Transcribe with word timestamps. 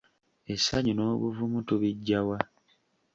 Essanyu 0.53 0.93
n’obuvumu 0.95 1.59
tubiggya 1.67 2.19
wa? 2.27 2.37